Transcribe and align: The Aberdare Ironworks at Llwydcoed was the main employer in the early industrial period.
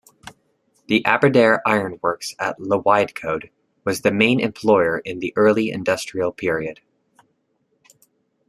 The 0.87 1.03
Aberdare 1.05 1.59
Ironworks 1.63 2.33
at 2.39 2.57
Llwydcoed 2.57 3.51
was 3.85 4.01
the 4.01 4.09
main 4.11 4.39
employer 4.39 4.97
in 4.97 5.19
the 5.19 5.31
early 5.35 5.69
industrial 5.69 6.31
period. 6.31 6.81